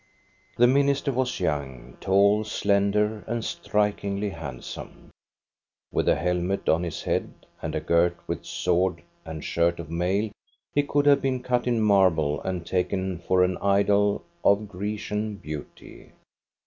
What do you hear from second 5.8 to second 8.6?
With a helmet on his head, and girt 'with